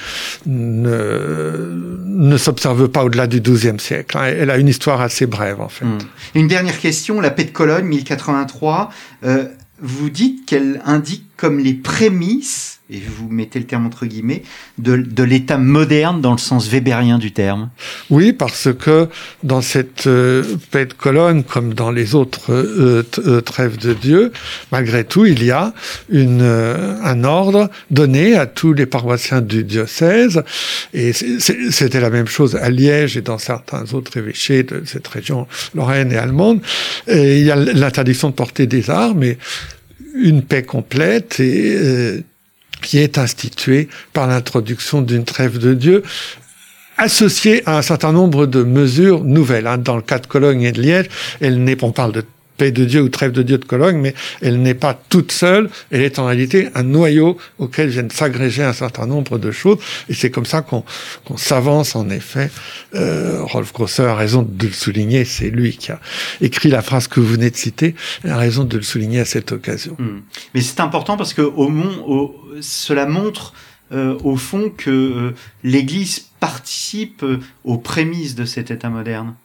ne, 0.46 1.72
ne 2.06 2.38
s'observe 2.38 2.88
pas 2.88 3.04
au-delà 3.04 3.28
du 3.28 3.42
XIIe 3.42 3.80
siècle. 3.80 4.18
hein. 4.18 4.26
Elle 4.40 4.50
a 4.50 4.58
une 4.58 4.68
histoire 4.70 4.85
assez 4.94 5.26
brève, 5.26 5.62
en 5.62 5.70
fait. 5.70 5.86
Hmm. 5.86 5.98
Une 6.36 6.48
dernière 6.48 6.80
question, 6.80 7.22
la 7.22 7.32
paix 7.32 7.44
de 7.44 7.52
Cologne, 7.52 7.86
1083. 7.86 8.92
euh, 9.24 9.46
vous 9.80 10.10
dites 10.10 10.46
qu'elle 10.46 10.82
indique 10.86 11.25
comme 11.38 11.60
les 11.60 11.74
prémices, 11.74 12.80
et 12.90 13.00
vous 13.00 13.28
mettez 13.28 13.58
le 13.60 13.66
terme 13.66 13.86
entre 13.86 14.06
guillemets, 14.06 14.44
de, 14.78 15.24
l'État 15.24 15.58
moderne 15.58 16.22
dans 16.22 16.32
le 16.32 16.38
sens 16.38 16.70
weberien 16.70 17.18
du 17.18 17.32
terme. 17.32 17.72
Oui, 18.10 18.32
parce 18.32 18.70
que 18.74 19.10
dans 19.44 19.62
cette 19.62 20.06
euh, 20.08 20.44
paix 20.72 20.86
de 20.86 20.94
Cologne, 20.94 21.44
comme 21.44 21.74
dans 21.74 21.90
les 21.90 22.14
autres 22.14 22.54
euh, 22.54 23.04
euh, 23.26 23.42
trêves 23.42 23.78
de 23.78 23.94
Dieu, 23.94 24.32
malgré 24.72 25.04
tout, 25.04 25.26
il 25.26 25.44
y 25.44 25.52
a 25.52 25.74
une, 26.10 26.42
euh, 26.42 26.96
un 27.04 27.24
ordre 27.24 27.70
donné 27.90 28.36
à 28.36 28.46
tous 28.46 28.74
les 28.74 28.86
paroissiens 28.86 29.42
du 29.42 29.64
diocèse. 29.64 30.44
Et 30.94 31.12
c'était 31.14 32.00
la 32.00 32.12
même 32.12 32.28
chose 32.28 32.56
à 32.56 32.70
Liège 32.70 33.18
et 33.18 33.22
dans 33.22 33.40
certains 33.40 33.94
autres 33.94 34.16
évêchés 34.18 34.64
de 34.64 34.84
cette 34.86 35.08
région 35.08 35.48
lorraine 35.74 36.12
et 36.12 36.18
allemande. 36.18 36.62
Il 37.08 37.44
y 37.44 37.52
a 37.52 37.56
l'interdiction 37.56 38.30
de 38.30 38.36
porter 38.36 38.68
des 38.68 38.90
armes 38.90 39.24
et 39.24 39.38
une 40.16 40.42
paix 40.42 40.64
complète 40.64 41.40
et 41.40 41.76
euh, 41.76 42.22
qui 42.82 43.00
est 43.00 43.18
instituée 43.18 43.90
par 44.14 44.28
l'introduction 44.28 45.02
d'une 45.02 45.26
trêve 45.26 45.58
de 45.58 45.74
Dieu 45.74 46.04
associée 46.98 47.62
à 47.66 47.78
un 47.78 47.82
certain 47.82 48.14
nombre 48.14 48.46
de 48.46 48.64
mesures 48.64 49.24
nouvelles. 49.24 49.68
hein. 49.68 49.78
Dans 49.78 49.96
le 49.96 50.02
cas 50.02 50.20
de 50.20 50.28
Cologne 50.28 50.64
et 50.64 50.72
de 50.72 50.82
Liège, 50.82 51.08
elle 51.42 51.78
on 51.82 51.92
parle 51.92 52.14
de 52.14 52.24
paix 52.58 52.72
de 52.72 52.86
Dieu 52.86 53.02
ou 53.02 53.10
trêve 53.10 53.32
de 53.32 53.44
Dieu 53.44 53.58
de 53.58 53.66
Cologne, 53.66 53.98
mais 53.98 54.14
elle 54.42 54.62
n'est 54.62 54.74
pas 54.74 54.94
toute 55.10 55.32
seule, 55.32 55.70
elle 55.92 56.02
est 56.02 56.20
en 56.20 56.26
réalité 56.26 56.70
un 56.76 56.84
noyau 56.84 57.38
auquel 57.60 57.90
viennent 57.90 58.10
s'agréger 58.12 58.64
un 58.64 58.74
certain 58.74 59.06
nombre 59.08 59.38
de 59.38 59.52
choses, 59.52 59.78
et 60.10 60.14
c'est 60.14 60.32
comme 60.32 60.46
ça 60.46 60.62
qu'on 60.62 60.84
qu'on 61.26 61.38
s'avance 61.38 61.96
en 61.96 62.10
effet. 62.10 62.50
Euh, 62.94 63.42
Rolf 63.44 63.74
Grosser 63.74 64.04
a 64.04 64.16
raison 64.16 64.42
de 64.48 64.68
le 64.68 64.74
souligner, 64.74 65.26
c'est 65.26 65.50
lui 65.50 65.76
qui 65.78 65.92
a 65.92 66.00
écrit 66.42 66.70
la 66.70 66.82
phrase 66.82 67.08
que 67.08 67.20
vous 67.20 67.28
venez 67.28 67.50
de 67.50 67.56
citer, 67.58 67.96
et 68.24 68.30
a 68.30 68.38
raison 68.38 68.64
de 68.64 68.78
le 68.78 68.84
souligner 68.84 69.20
à 69.20 69.26
cette 69.26 69.52
occasion. 69.52 69.96
Hmm. 70.00 70.20
Mais 70.54 70.62
c'est 70.62 70.80
important 70.80 71.18
parce 71.18 71.34
que 71.34 71.42
au, 71.42 71.68
mon- 71.70 72.04
au- 72.08 72.36
cela 72.62 73.06
montre 73.06 73.54
euh, 73.92 74.18
au 74.24 74.36
fond 74.36 74.72
que 74.76 74.90
euh, 74.90 75.32
l'Église 75.64 76.28
participe 76.40 77.22
euh, 77.24 77.40
aux 77.64 77.78
prémices 77.78 78.36
de 78.36 78.46
cet 78.46 78.72
État 78.72 78.90
moderne. 78.90 79.36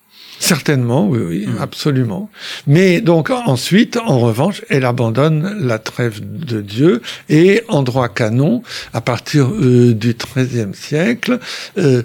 Certainement, 0.43 1.07
oui, 1.07 1.21
oui, 1.23 1.47
Mm. 1.47 1.59
absolument. 1.61 2.31
Mais 2.67 3.03
donc 3.03 3.29
ensuite, 3.29 3.99
en 3.99 4.19
revanche, 4.19 4.62
elle 4.71 4.87
abandonne 4.87 5.59
la 5.61 5.79
trêve 5.79 6.21
de 6.23 6.62
Dieu 6.62 7.03
et 7.29 7.62
en 7.69 7.83
droit 7.83 8.09
canon, 8.09 8.62
à 8.95 9.03
partir 9.03 9.50
euh, 9.53 9.93
du 9.93 10.15
XIIIe 10.15 10.73
siècle, 10.75 11.39
euh, 11.77 12.03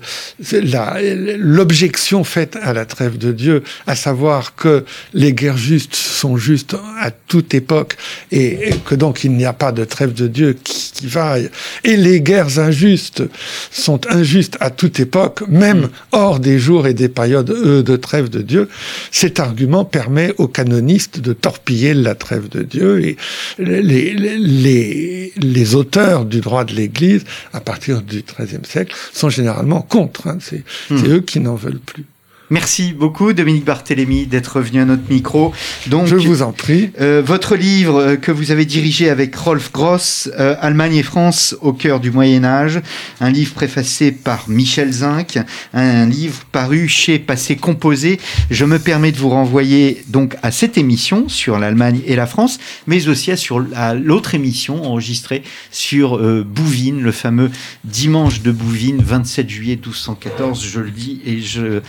l'objection 1.38 2.24
faite 2.24 2.57
à 2.62 2.74
la 2.74 2.86
trêve 2.86 3.17
de 3.17 3.31
Dieu, 3.31 3.63
à 3.88 3.95
savoir 3.95 4.55
que 4.55 4.84
les 5.13 5.34
guerres 5.34 5.57
justes 5.57 5.95
sont 5.95 6.38
justes 6.38 6.75
à 7.00 7.12
toute 7.12 7.53
époque 7.53 7.95
et, 8.31 8.69
et 8.69 8.75
que 8.86 8.95
donc 8.95 9.24
il 9.24 9.31
n'y 9.31 9.45
a 9.45 9.53
pas 9.53 9.72
de 9.72 9.86
trêve 9.86 10.13
de 10.13 10.27
Dieu 10.27 10.57
qui, 10.62 10.91
qui 10.93 11.07
vaille, 11.07 11.50
et 11.84 11.95
les 11.95 12.22
guerres 12.22 12.60
injustes 12.60 13.24
sont 13.72 14.01
injustes 14.10 14.57
à 14.60 14.69
toute 14.69 15.00
époque, 15.00 15.41
même 15.48 15.89
hors 16.12 16.39
des 16.39 16.60
jours 16.60 16.86
et 16.88 16.93
des 16.93 17.10
périodes 17.10 17.50
euh, 17.51 17.81
de 17.81 17.95
trêve 18.09 18.29
de 18.29 18.41
Dieu, 18.41 18.63
cet 19.12 19.39
argument 19.39 19.85
permet 19.85 20.29
aux 20.38 20.47
canonistes 20.47 21.19
de 21.19 21.33
torpiller 21.33 21.93
la 21.93 22.15
trêve 22.15 22.47
de 22.50 22.62
Dieu 22.63 22.89
et 23.07 23.17
les, 23.57 24.13
les, 24.13 25.33
les, 25.35 25.75
auteurs 25.75 26.25
du 26.25 26.39
droit 26.47 26.63
de 26.69 26.74
l'Église, 26.79 27.24
à 27.51 27.62
partir 27.62 28.01
du 28.01 28.24
XIIIe 28.24 28.65
siècle, 28.74 28.93
sont 29.13 29.29
généralement 29.29 29.82
contre. 29.82 30.27
hein. 30.27 30.38
C'est 30.39 30.63
Hmm. 30.89 30.97
c'est 30.99 31.10
eux 31.15 31.21
qui 31.21 31.39
n'en 31.39 31.56
veulent 31.56 31.80
plus. 31.91 32.06
Merci 32.51 32.93
beaucoup 32.93 33.34
Dominique 33.34 33.65
Barthélémy 33.65 34.27
d'être 34.27 34.62
venu 34.62 34.79
à 34.79 34.86
notre 34.86 35.10
micro. 35.10 35.51
Donc 35.88 36.05
Je 36.05 36.15
vous 36.15 36.43
en 36.43 36.51
prie. 36.51 36.91
Euh, 37.01 37.23
votre 37.25 37.55
livre 37.55 37.99
euh, 37.99 38.15
que 38.17 38.31
vous 38.31 38.51
avez 38.51 38.65
dirigé 38.65 39.10
avec 39.10 39.36
Rolf 39.36 39.71
Gross, 39.71 40.29
euh, 40.39 40.55
Allemagne 40.62 40.95
et 40.95 41.03
France 41.03 41.55
au 41.62 41.73
cœur 41.73 41.99
du 41.99 42.12
Moyen 42.12 42.43
Âge, 42.43 42.81
un 43.19 43.31
livre 43.31 43.53
préfacé 43.55 44.12
par 44.12 44.47
Michel 44.47 44.91
Zinc, 44.91 45.39
un 45.73 46.05
livre 46.05 46.43
paru 46.51 46.88
chez 46.88 47.17
Passé 47.17 47.55
Composé. 47.55 48.19
Je 48.51 48.65
me 48.65 48.77
permets 48.77 49.12
de 49.12 49.17
vous 49.17 49.29
renvoyer 49.29 50.03
donc 50.08 50.36
à 50.43 50.51
cette 50.51 50.77
émission 50.77 51.27
sur 51.27 51.58
l'Allemagne 51.58 52.01
et 52.05 52.15
la 52.15 52.27
France, 52.27 52.60
mais 52.86 53.08
aussi 53.08 53.31
à, 53.31 53.38
sur, 53.38 53.65
à 53.75 53.95
l'autre 53.95 54.36
émission 54.36 54.84
enregistrée 54.84 55.41
sur 55.71 56.17
euh, 56.17 56.45
Bouvines, 56.47 57.01
le 57.01 57.12
fameux 57.12 57.49
dimanche 57.84 58.41
de 58.41 58.51
Bouvines, 58.51 59.01
27 59.01 59.49
juillet 59.49 59.75
1214, 59.75 60.63
je 60.63 60.79
le 60.79 60.91
dis 60.91 61.21
et 61.25 61.41
je, 61.41 61.81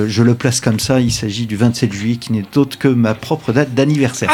euh, 0.00 0.08
je 0.08 0.22
le 0.22 0.34
place 0.34 0.60
comme 0.60 0.80
ça. 0.80 1.00
Il 1.00 1.12
s'agit 1.12 1.46
du 1.46 1.56
27 1.56 1.92
juillet 1.92 2.16
qui 2.16 2.32
n'est 2.32 2.56
autre 2.56 2.78
que 2.78 2.88
ma 2.88 3.14
propre 3.14 3.52
date 3.52 3.74
d'anniversaire. 3.74 4.30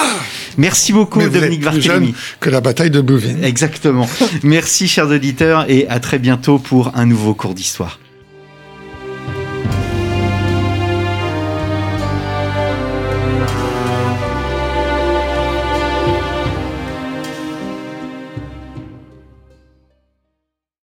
Merci 0.57 0.93
beaucoup 0.93 1.19
Mais 1.19 1.27
vous 1.27 1.33
Dominique 1.35 1.63
êtes 1.65 1.71
plus 1.71 1.81
Barthélémy. 1.87 2.07
jeune 2.09 2.15
que 2.41 2.51
la 2.51 2.61
bataille 2.61 2.91
de 2.91 3.01
Bouvines. 3.01 3.43
Exactement. 3.45 4.09
Merci 4.43 4.89
chers 4.89 5.09
auditeurs 5.09 5.67
et 5.69 5.87
à 5.89 6.01
très 6.01 6.19
bientôt 6.19 6.59
pour 6.59 6.93
un 6.95 7.07
nouveau 7.07 7.35
cours 7.35 7.55
d'histoire. 7.55 7.99